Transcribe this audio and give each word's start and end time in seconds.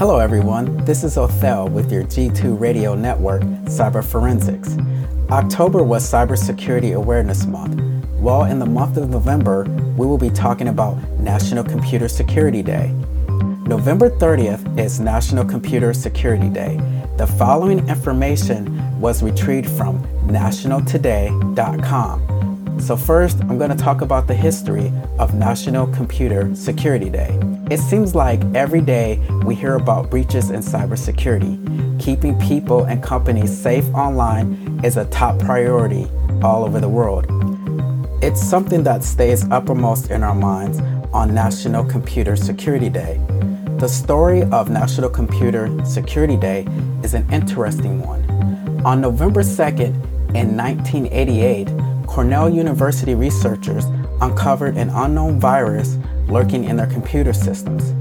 Hello, 0.00 0.16
everyone. 0.18 0.82
This 0.86 1.04
is 1.04 1.18
Othel 1.18 1.70
with 1.70 1.92
your 1.92 2.04
G2 2.04 2.58
Radio 2.58 2.94
Network, 2.94 3.42
Cyber 3.66 4.02
Forensics. 4.02 4.78
October 5.28 5.82
was 5.82 6.10
Cybersecurity 6.10 6.96
Awareness 6.96 7.44
Month. 7.44 7.78
While 8.18 8.44
in 8.44 8.58
the 8.58 8.64
month 8.64 8.96
of 8.96 9.10
November, 9.10 9.64
we 9.98 10.06
will 10.06 10.16
be 10.16 10.30
talking 10.30 10.68
about 10.68 10.96
National 11.20 11.62
Computer 11.62 12.08
Security 12.08 12.62
Day. 12.62 12.94
November 13.66 14.08
30th 14.08 14.78
is 14.78 15.00
National 15.00 15.44
Computer 15.44 15.92
Security 15.92 16.48
Day. 16.48 16.80
The 17.18 17.26
following 17.26 17.86
information 17.86 18.98
was 19.02 19.22
retrieved 19.22 19.68
from 19.68 20.02
nationaltoday.com. 20.28 22.29
So, 22.80 22.96
first, 22.96 23.38
I'm 23.42 23.58
going 23.58 23.70
to 23.70 23.76
talk 23.76 24.00
about 24.00 24.26
the 24.26 24.34
history 24.34 24.90
of 25.18 25.34
National 25.34 25.86
Computer 25.88 26.52
Security 26.54 27.10
Day. 27.10 27.38
It 27.70 27.78
seems 27.78 28.14
like 28.14 28.42
every 28.54 28.80
day 28.80 29.20
we 29.44 29.54
hear 29.54 29.76
about 29.76 30.10
breaches 30.10 30.50
in 30.50 30.60
cybersecurity. 30.60 32.00
Keeping 32.00 32.40
people 32.40 32.84
and 32.84 33.02
companies 33.02 33.56
safe 33.56 33.84
online 33.94 34.80
is 34.82 34.96
a 34.96 35.04
top 35.06 35.38
priority 35.38 36.08
all 36.42 36.64
over 36.64 36.80
the 36.80 36.88
world. 36.88 37.26
It's 38.24 38.42
something 38.42 38.82
that 38.84 39.04
stays 39.04 39.48
uppermost 39.50 40.10
in 40.10 40.24
our 40.24 40.34
minds 40.34 40.80
on 41.12 41.34
National 41.34 41.84
Computer 41.84 42.34
Security 42.34 42.88
Day. 42.88 43.20
The 43.78 43.88
story 43.88 44.42
of 44.44 44.70
National 44.70 45.10
Computer 45.10 45.68
Security 45.84 46.36
Day 46.36 46.66
is 47.04 47.14
an 47.14 47.30
interesting 47.30 48.00
one. 48.02 48.24
On 48.84 49.00
November 49.00 49.42
2nd, 49.42 49.94
in 50.34 50.56
1988, 50.56 51.68
Cornell 52.20 52.50
University 52.50 53.14
researchers 53.14 53.86
uncovered 54.20 54.76
an 54.76 54.90
unknown 54.90 55.40
virus 55.40 55.96
lurking 56.28 56.64
in 56.64 56.76
their 56.76 56.86
computer 56.86 57.32
systems. 57.32 57.94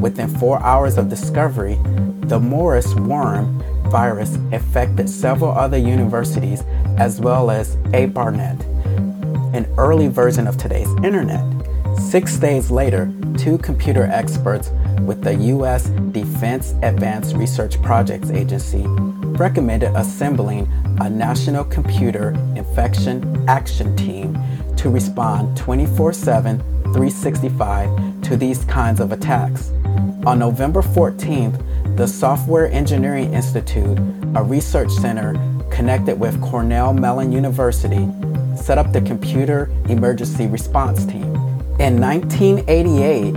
Within 0.00 0.30
four 0.30 0.62
hours 0.62 0.96
of 0.96 1.10
discovery, 1.10 1.78
the 2.22 2.40
Morris 2.40 2.94
worm 2.94 3.62
virus 3.90 4.38
affected 4.50 5.10
several 5.10 5.50
other 5.50 5.76
universities 5.76 6.62
as 6.96 7.20
well 7.20 7.50
as 7.50 7.76
ARPANET, 7.92 8.64
an 9.54 9.66
early 9.76 10.08
version 10.08 10.46
of 10.46 10.56
today's 10.56 10.88
internet. 11.04 11.44
Six 11.98 12.38
days 12.38 12.70
later, 12.70 13.12
two 13.36 13.58
computer 13.58 14.04
experts 14.04 14.70
with 15.02 15.22
the 15.22 15.34
U.S. 15.34 15.90
Defense 16.12 16.72
Advanced 16.80 17.36
Research 17.36 17.82
Projects 17.82 18.30
Agency 18.30 18.86
recommended 19.38 19.94
assembling 19.94 20.70
a 21.00 21.10
National 21.10 21.64
Computer 21.64 22.30
Infection 22.54 23.44
Action 23.48 23.96
Team 23.96 24.38
to 24.76 24.90
respond 24.90 25.56
24 25.56 26.12
7 26.12 26.58
365 26.92 28.22
to 28.22 28.36
these 28.36 28.64
kinds 28.64 29.00
of 29.00 29.12
attacks. 29.12 29.70
On 30.26 30.38
November 30.38 30.82
14th, 30.82 31.96
the 31.96 32.06
Software 32.06 32.70
Engineering 32.70 33.32
Institute, 33.32 33.98
a 34.34 34.42
research 34.42 34.90
center 34.90 35.34
connected 35.70 36.18
with 36.18 36.40
Carnegie 36.42 36.98
Mellon 37.00 37.32
University, 37.32 38.08
set 38.56 38.78
up 38.78 38.92
the 38.92 39.00
Computer 39.02 39.70
Emergency 39.88 40.46
Response 40.46 41.04
Team. 41.04 41.34
In 41.78 42.00
1988, 42.00 43.34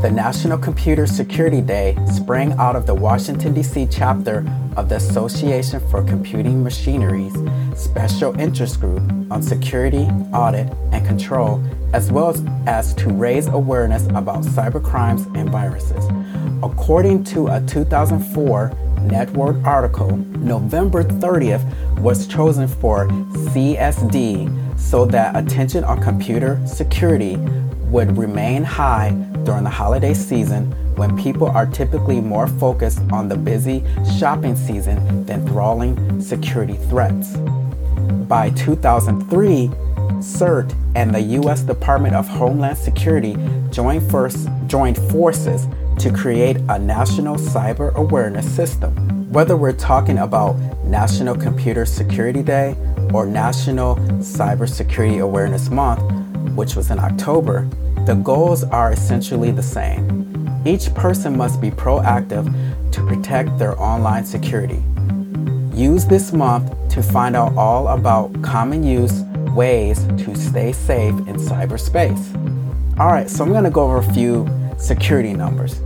the 0.00 0.10
National 0.10 0.56
Computer 0.56 1.08
Security 1.08 1.60
Day 1.60 1.96
sprang 2.06 2.52
out 2.52 2.76
of 2.76 2.86
the 2.86 2.94
Washington, 2.94 3.52
D.C. 3.52 3.88
chapter 3.90 4.46
of 4.76 4.88
the 4.88 4.94
Association 4.94 5.80
for 5.90 6.04
Computing 6.04 6.62
Machinery's 6.62 7.34
Special 7.74 8.38
Interest 8.38 8.78
Group 8.78 9.02
on 9.28 9.42
Security, 9.42 10.04
Audit, 10.32 10.72
and 10.92 11.04
Control 11.04 11.60
as 11.92 12.12
well 12.12 12.32
as 12.68 12.94
to 12.94 13.08
raise 13.08 13.48
awareness 13.48 14.06
about 14.08 14.44
cybercrimes 14.44 15.26
and 15.36 15.50
viruses. 15.50 16.04
According 16.62 17.24
to 17.24 17.48
a 17.48 17.60
2004 17.66 18.72
Network 19.02 19.56
article, 19.64 20.16
November 20.16 21.02
30th 21.02 21.98
was 21.98 22.28
chosen 22.28 22.68
for 22.68 23.08
CSD 23.08 24.78
so 24.78 25.06
that 25.06 25.34
attention 25.34 25.82
on 25.82 26.00
computer 26.00 26.60
security 26.66 27.36
would 27.90 28.16
remain 28.16 28.62
high 28.62 29.10
during 29.44 29.64
the 29.64 29.70
holiday 29.70 30.14
season 30.14 30.70
when 30.96 31.16
people 31.16 31.48
are 31.48 31.66
typically 31.66 32.20
more 32.20 32.46
focused 32.46 33.00
on 33.12 33.28
the 33.28 33.36
busy 33.36 33.84
shopping 34.18 34.54
season 34.56 35.24
than 35.24 35.46
thralling 35.46 36.20
security 36.20 36.74
threats. 36.88 37.36
By 38.28 38.50
2003, 38.50 39.68
CERT 40.20 40.74
and 40.96 41.14
the 41.14 41.20
U.S. 41.20 41.62
Department 41.62 42.14
of 42.14 42.26
Homeland 42.26 42.76
Security 42.76 43.36
joined, 43.70 44.10
first, 44.10 44.48
joined 44.66 44.98
forces 45.10 45.66
to 45.98 46.12
create 46.12 46.56
a 46.68 46.78
national 46.78 47.36
cyber 47.36 47.94
awareness 47.94 48.50
system. 48.54 48.92
Whether 49.32 49.56
we're 49.56 49.72
talking 49.72 50.18
about 50.18 50.56
National 50.84 51.36
Computer 51.36 51.86
Security 51.86 52.42
Day 52.42 52.76
or 53.14 53.26
National 53.26 53.96
Cybersecurity 54.20 55.22
Awareness 55.22 55.70
Month, 55.70 56.00
which 56.54 56.76
was 56.76 56.90
in 56.90 56.98
October, 56.98 57.68
the 58.06 58.14
goals 58.14 58.64
are 58.64 58.92
essentially 58.92 59.50
the 59.50 59.62
same. 59.62 60.62
Each 60.64 60.92
person 60.94 61.36
must 61.36 61.60
be 61.60 61.70
proactive 61.70 62.46
to 62.92 63.06
protect 63.06 63.58
their 63.58 63.78
online 63.80 64.24
security. 64.24 64.82
Use 65.74 66.06
this 66.06 66.32
month 66.32 66.72
to 66.90 67.02
find 67.02 67.36
out 67.36 67.56
all 67.56 67.88
about 67.88 68.42
common 68.42 68.82
use 68.82 69.22
ways 69.54 70.04
to 70.18 70.34
stay 70.34 70.72
safe 70.72 71.14
in 71.28 71.36
cyberspace. 71.36 72.34
All 72.98 73.08
right, 73.08 73.30
so 73.30 73.44
I'm 73.44 73.52
gonna 73.52 73.70
go 73.70 73.84
over 73.84 73.98
a 73.98 74.14
few 74.14 74.48
security 74.78 75.32
numbers. 75.32 75.80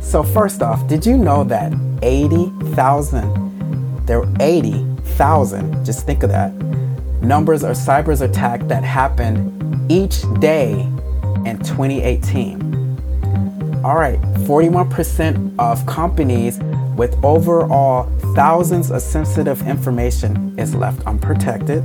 So, 0.00 0.22
first 0.22 0.62
off, 0.62 0.86
did 0.86 1.04
you 1.04 1.16
know 1.16 1.44
that 1.44 1.72
80,000, 2.02 4.06
there 4.06 4.20
were 4.20 4.32
80,000, 4.40 5.84
just 5.84 6.06
think 6.06 6.22
of 6.22 6.30
that, 6.30 6.52
numbers 7.24 7.64
of 7.64 7.76
cyber 7.76 8.20
attacks 8.20 8.64
that 8.66 8.84
happened 8.84 9.90
each 9.90 10.22
day 10.40 10.80
in 11.44 11.58
2018? 11.58 13.82
All 13.84 13.96
right, 13.96 14.20
41% 14.46 15.58
of 15.58 15.84
companies 15.86 16.58
with 16.96 17.22
overall 17.24 18.04
thousands 18.34 18.90
of 18.90 19.02
sensitive 19.02 19.66
information 19.66 20.58
is 20.58 20.74
left 20.74 21.06
unprotected. 21.06 21.82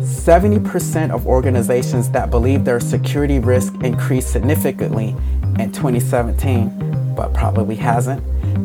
70% 0.00 1.10
of 1.10 1.26
organizations 1.26 2.10
that 2.10 2.30
believe 2.30 2.64
their 2.64 2.80
security 2.80 3.38
risk 3.38 3.74
increased 3.82 4.30
significantly 4.30 5.14
in 5.58 5.72
2017, 5.72 7.14
but 7.14 7.32
probably 7.34 7.76
hasn't. 7.76 8.22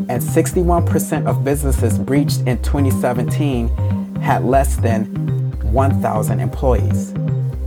And 0.09 0.21
61% 0.21 1.27
of 1.27 1.43
businesses 1.43 1.97
breached 1.97 2.41
in 2.41 2.61
2017 2.61 3.67
had 4.21 4.43
less 4.43 4.75
than 4.77 5.48
1,000 5.71 6.39
employees. 6.39 7.13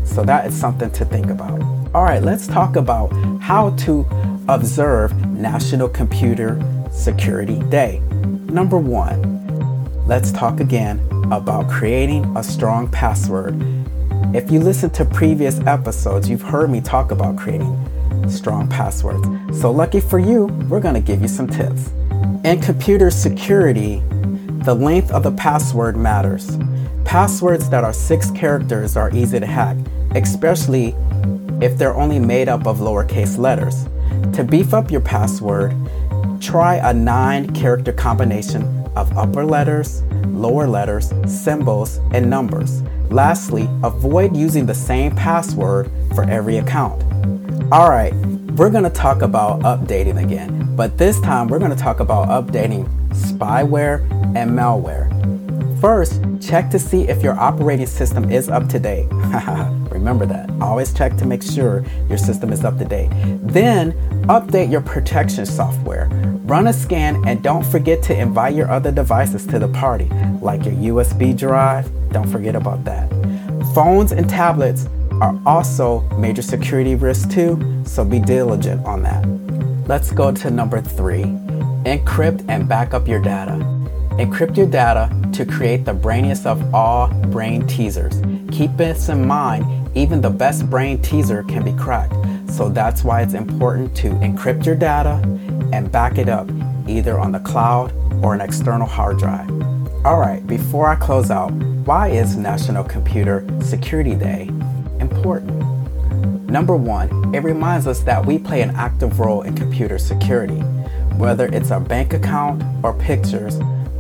So 0.05 0.25
that 0.25 0.47
is 0.47 0.55
something 0.55 0.91
to 0.93 1.05
think 1.05 1.27
about. 1.27 1.61
All 1.95 2.05
right, 2.05 2.23
let's 2.23 2.47
talk 2.47 2.77
about 2.77 3.09
how 3.41 3.71
to 3.71 4.07
observe 4.49 5.15
National 5.27 5.89
Computer 5.89 6.61
Security 6.91 7.61
Day. 7.65 8.01
Number 8.47 8.79
one, 8.79 10.07
let's 10.07 10.33
talk 10.33 10.61
again 10.61 10.99
about 11.31 11.69
creating 11.71 12.25
a 12.37 12.43
strong 12.43 12.91
password. 12.91 13.55
If 14.35 14.51
you 14.51 14.61
listen 14.61 14.91
to 14.91 15.05
previous 15.05 15.61
episodes, 15.61 16.29
you've 16.29 16.43
heard 16.43 16.71
me 16.71 16.81
talk 16.81 17.11
about 17.11 17.37
creating 17.37 17.77
strong 18.29 18.69
passwords. 18.69 19.27
So, 19.61 19.71
lucky 19.71 20.01
for 20.01 20.19
you, 20.19 20.47
we're 20.69 20.81
going 20.81 20.95
to 20.95 21.01
give 21.01 21.23
you 21.23 21.29
some 21.29 21.47
tips. 21.47 21.91
In 22.45 22.61
computer 22.61 23.11
security, 23.11 24.03
the 24.65 24.75
length 24.75 25.11
of 25.11 25.23
the 25.23 25.33
password 25.33 25.97
matters. 25.97 26.57
Passwords 27.05 27.69
that 27.71 27.85
are 27.85 27.93
six 27.93 28.31
characters 28.31 28.97
are 28.97 29.15
easy 29.15 29.39
to 29.39 29.47
hack, 29.47 29.77
especially 30.15 30.95
if 31.61 31.79
they're 31.79 31.95
only 31.95 32.19
made 32.19 32.49
up 32.49 32.67
of 32.67 32.79
lowercase 32.79 33.39
letters. 33.39 33.87
To 34.35 34.45
beef 34.45 34.73
up 34.75 34.91
your 34.91 35.01
password, 35.01 35.75
try 36.41 36.77
a 36.77 36.93
nine 36.93 37.53
character 37.55 37.93
combination 37.93 38.63
of 38.97 39.17
upper 39.17 39.45
letters, 39.45 40.03
lower 40.27 40.67
letters, 40.67 41.13
symbols, 41.27 41.99
and 42.13 42.29
numbers. 42.29 42.83
Lastly, 43.11 43.69
avoid 43.83 44.37
using 44.37 44.67
the 44.67 44.75
same 44.75 45.15
password 45.15 45.91
for 46.15 46.25
every 46.25 46.59
account. 46.59 47.03
All 47.71 47.91
right, 47.91 48.15
we're 48.57 48.71
going 48.71 48.85
to 48.85 48.91
talk 48.91 49.23
about 49.23 49.61
updating 49.61 50.23
again, 50.23 50.75
but 50.77 50.99
this 50.99 51.21
time 51.21 51.49
we're 51.49 51.59
going 51.59 51.71
to 51.71 51.77
talk 51.77 52.01
about 52.01 52.29
updating 52.29 52.89
spyware 53.11 54.01
and 54.35 54.51
malware. 54.51 55.11
First, 55.83 56.23
check 56.41 56.71
to 56.71 56.79
see 56.79 57.09
if 57.09 57.25
your 57.25 57.37
operating 57.41 57.87
system 57.87 58.31
is 58.31 58.49
up 58.49 58.69
to 58.69 58.79
date. 58.79 59.09
Remember 59.91 60.25
that. 60.27 60.49
Always 60.61 60.95
check 60.95 61.17
to 61.17 61.27
make 61.27 61.43
sure 61.43 61.85
your 62.09 62.19
system 62.19 62.53
is 62.53 62.65
up 62.65 62.79
to 62.79 62.85
date. 62.85 63.11
Then, 63.43 63.91
update 64.29 64.71
your 64.71 64.81
protection 64.81 65.45
software. 65.45 66.09
Run 66.45 66.69
a 66.69 66.73
scan 66.73 67.27
and 67.27 67.43
don't 67.43 67.67
forget 67.67 68.01
to 68.05 68.17
invite 68.17 68.55
your 68.55 68.71
other 68.71 68.93
devices 68.93 69.45
to 69.49 69.59
the 69.59 69.67
party, 69.67 70.09
like 70.41 70.65
your 70.65 70.75
USB 70.75 71.37
drive. 71.37 71.91
Don't 72.11 72.31
forget 72.31 72.55
about 72.55 72.85
that. 72.85 73.11
Phones 73.75 74.13
and 74.13 74.31
tablets 74.31 74.87
are 75.21 75.37
also 75.45 76.03
major 76.17 76.43
security 76.43 76.95
risks 76.95 77.35
too, 77.35 77.83
so 77.85 78.05
be 78.05 78.21
diligent 78.21 78.87
on 78.87 79.03
that. 79.03 79.27
Let's 79.89 80.13
go 80.13 80.31
to 80.31 80.49
number 80.49 80.81
three 80.81 81.25
encrypt 81.85 82.45
and 82.47 82.69
back 82.69 82.95
up 82.95 83.09
your 83.09 83.21
data. 83.21 83.82
Encrypt 84.19 84.57
your 84.57 84.67
data 84.67 85.11
to 85.33 85.47
create 85.47 85.85
the 85.85 85.95
brainiest 85.95 86.45
of 86.45 86.75
all 86.75 87.09
brain 87.31 87.67
teasers. 87.67 88.21
Keep 88.51 88.77
this 88.77 89.09
in 89.09 89.27
mind, 89.27 89.65
even 89.97 90.21
the 90.21 90.29
best 90.31 90.69
brain 90.69 91.01
teaser 91.01 91.43
can 91.45 91.65
be 91.65 91.73
cracked. 91.73 92.15
So 92.51 92.69
that's 92.69 93.03
why 93.03 93.23
it's 93.23 93.33
important 93.33 93.97
to 93.97 94.11
encrypt 94.11 94.67
your 94.67 94.75
data 94.75 95.23
and 95.73 95.91
back 95.91 96.19
it 96.19 96.29
up 96.29 96.51
either 96.87 97.19
on 97.19 97.33
the 97.33 97.41
cloud 97.41 97.93
or 98.23 98.35
an 98.35 98.43
external 98.43 98.87
hard 98.87 99.19
drive. 99.19 99.49
All 100.05 100.19
right, 100.19 100.47
before 100.47 100.89
I 100.89 100.97
close 100.97 101.31
out, 101.31 101.51
why 101.87 102.09
is 102.09 102.37
National 102.37 102.85
Computer 102.85 103.47
Security 103.63 104.15
Day 104.15 104.51
important? 105.01 105.59
Number 106.51 106.77
one, 106.77 107.35
it 107.35 107.43
reminds 107.45 107.87
us 107.87 108.01
that 108.01 108.27
we 108.27 108.39
play 108.39 108.61
an 108.61 108.77
active 108.77 109.21
role 109.21 109.41
in 109.41 109.55
computer 109.55 109.97
security. 109.99 110.61
Whether 111.17 111.47
it's 111.47 111.71
our 111.71 111.81
bank 111.81 112.13
account 112.13 112.63
or 112.85 112.93
pictures, 112.93 113.59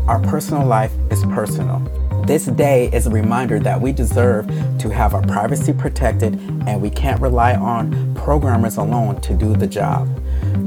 our 0.09 0.21
personal 0.21 0.67
life 0.67 0.93
is 1.11 1.23
personal. 1.25 1.81
This 2.27 2.47
day 2.47 2.89
is 2.93 3.07
a 3.07 3.11
reminder 3.11 3.59
that 3.61 3.81
we 3.81 3.93
deserve 3.93 4.47
to 4.79 4.89
have 4.91 5.15
our 5.15 5.23
privacy 5.23 5.73
protected 5.73 6.35
and 6.67 6.81
we 6.81 6.91
can't 6.91 7.21
rely 7.21 7.55
on 7.55 8.15
programmers 8.15 8.77
alone 8.77 9.21
to 9.23 9.35
do 9.35 9.57
the 9.57 9.67
job. 9.67 10.09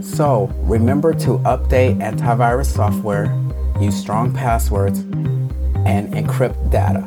So 0.03 0.49
remember 0.63 1.13
to 1.13 1.39
update 1.39 1.99
antivirus 1.99 2.65
software, 2.65 3.33
use 3.79 3.95
strong 3.95 4.33
passwords, 4.33 4.99
and 4.99 6.13
encrypt 6.13 6.71
data. 6.71 7.01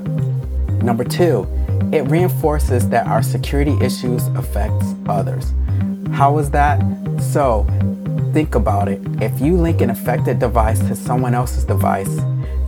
Number 0.85 1.05
two, 1.05 1.47
it 1.93 2.03
reinforces 2.11 2.89
that 2.91 3.07
our 3.07 3.23
security 3.23 3.77
issues 3.81 4.27
affect 4.29 4.83
others. 5.09 5.53
How 6.13 6.39
is 6.39 6.51
that? 6.51 6.81
So 7.21 7.67
think 8.33 8.55
about 8.55 8.89
it. 8.89 9.01
If 9.21 9.41
you 9.41 9.57
link 9.57 9.81
an 9.81 9.91
affected 9.91 10.39
device 10.39 10.79
to 10.81 10.95
someone 10.95 11.35
else's 11.35 11.65
device, 11.65 12.21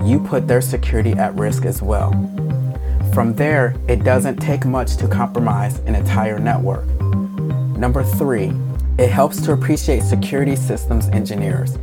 you 0.05 0.19
put 0.21 0.49
their 0.49 0.61
security 0.61 1.13
at 1.13 1.35
risk 1.35 1.65
as 1.65 1.83
well. 1.83 2.13
From 3.13 3.35
there, 3.35 3.75
it 3.89 4.05
doesn't 4.05 4.37
take 4.37 4.65
much 4.65 4.97
to 4.97 5.09
compromise 5.09 5.79
an 5.81 5.95
entire 5.95 6.39
network. 6.39 6.87
Number 7.77 8.05
three, 8.05 8.53
it 8.99 9.11
helps 9.11 9.41
to 9.43 9.53
appreciate 9.53 10.03
security 10.03 10.57
systems 10.57 11.09
engineers. 11.09 11.77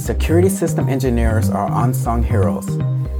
Security 0.00 0.48
system 0.48 0.88
engineers 0.88 1.50
are 1.50 1.70
unsung 1.84 2.22
heroes. 2.22 2.66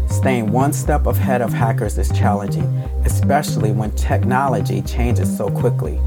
Staying 0.09 0.51
one 0.51 0.73
step 0.73 1.05
ahead 1.05 1.43
of 1.43 1.53
hackers 1.53 1.99
is 1.99 2.09
challenging, 2.09 2.65
especially 3.05 3.71
when 3.71 3.91
technology 3.97 4.81
changes 4.81 5.37
so 5.37 5.51
quickly. 5.51 6.01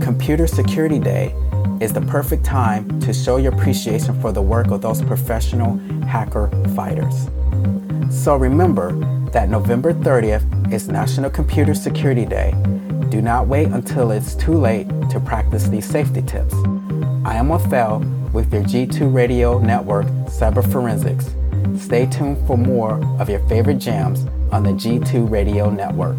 Computer 0.00 0.46
Security 0.46 1.00
Day 1.00 1.34
is 1.80 1.92
the 1.92 2.02
perfect 2.02 2.44
time 2.44 3.00
to 3.00 3.12
show 3.12 3.36
your 3.36 3.52
appreciation 3.52 4.18
for 4.20 4.30
the 4.30 4.40
work 4.40 4.68
of 4.68 4.80
those 4.80 5.02
professional 5.02 5.76
hacker 6.06 6.48
fighters. 6.76 7.28
So 8.08 8.36
remember 8.36 8.92
that 9.32 9.48
November 9.48 9.92
30th 9.92 10.72
is 10.72 10.86
National 10.86 11.30
Computer 11.30 11.74
Security 11.74 12.26
Day. 12.26 12.52
Do 13.08 13.20
not 13.20 13.48
wait 13.48 13.66
until 13.66 14.12
it's 14.12 14.36
too 14.36 14.54
late 14.54 14.86
to 15.10 15.18
practice 15.18 15.66
these 15.66 15.84
safety 15.84 16.22
tips. 16.22 16.54
I 17.24 17.34
am 17.34 17.48
Othel 17.48 18.21
with 18.32 18.52
your 18.52 18.62
G2 18.62 19.12
Radio 19.12 19.58
Network 19.58 20.06
Cyber 20.26 20.62
Forensics. 20.72 21.34
Stay 21.82 22.06
tuned 22.06 22.44
for 22.46 22.56
more 22.56 23.04
of 23.20 23.28
your 23.28 23.40
favorite 23.48 23.78
jams 23.78 24.26
on 24.50 24.62
the 24.62 24.70
G2 24.70 25.30
Radio 25.30 25.70
Network. 25.70 26.16